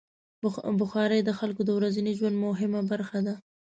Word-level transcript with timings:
بخاري 0.81 1.19
د 1.23 1.29
خلکو 1.39 1.61
د 1.65 1.69
ورځني 1.77 2.11
ژوند 2.19 2.37
مهمه 2.45 2.81
برخه 2.91 3.19
ده. 3.27 3.35